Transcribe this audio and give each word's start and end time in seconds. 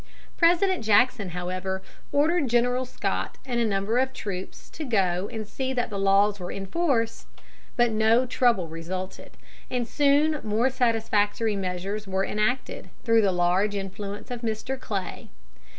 President 0.35 0.83
Jackson, 0.83 1.29
however, 1.29 1.83
ordered 2.11 2.47
General 2.49 2.85
Scott 2.85 3.37
and 3.45 3.59
a 3.59 3.65
number 3.65 3.99
of 3.99 4.13
troops 4.13 4.67
to 4.71 4.83
go 4.83 5.29
and 5.31 5.47
see 5.47 5.73
that 5.73 5.91
the 5.91 5.99
laws 5.99 6.39
were 6.39 6.51
enforced; 6.51 7.27
but 7.75 7.91
no 7.91 8.25
trouble 8.25 8.67
resulted, 8.67 9.37
and 9.69 9.87
soon 9.87 10.39
more 10.43 10.71
satisfactory 10.71 11.55
measures 11.55 12.07
were 12.07 12.25
enacted, 12.25 12.89
through 13.03 13.21
the 13.21 13.31
large 13.31 13.75
influence 13.75 14.31
of 14.31 14.41
Mr. 14.41 14.79
Clay. 14.79 15.29